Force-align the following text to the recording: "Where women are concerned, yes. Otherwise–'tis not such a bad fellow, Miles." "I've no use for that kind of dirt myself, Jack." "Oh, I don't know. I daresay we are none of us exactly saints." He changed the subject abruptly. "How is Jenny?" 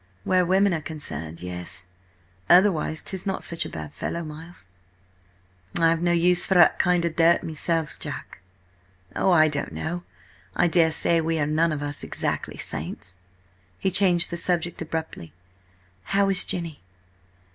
"Where 0.23 0.43
women 0.47 0.73
are 0.73 0.81
concerned, 0.81 1.43
yes. 1.43 1.85
Otherwise–'tis 2.49 3.27
not 3.27 3.43
such 3.43 3.65
a 3.65 3.69
bad 3.69 3.93
fellow, 3.93 4.23
Miles." 4.23 4.65
"I've 5.77 6.01
no 6.01 6.11
use 6.11 6.47
for 6.47 6.55
that 6.55 6.79
kind 6.79 7.05
of 7.05 7.15
dirt 7.15 7.43
myself, 7.43 7.99
Jack." 7.99 8.39
"Oh, 9.15 9.31
I 9.31 9.47
don't 9.47 9.71
know. 9.73 10.03
I 10.55 10.65
daresay 10.67 11.19
we 11.21 11.37
are 11.37 11.45
none 11.45 11.71
of 11.71 11.83
us 11.83 12.03
exactly 12.03 12.57
saints." 12.57 13.19
He 13.77 13.91
changed 13.91 14.31
the 14.31 14.37
subject 14.37 14.81
abruptly. 14.81 15.33
"How 16.05 16.29
is 16.29 16.45
Jenny?" 16.45 16.81